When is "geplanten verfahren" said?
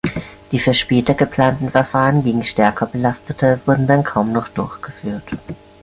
1.13-2.23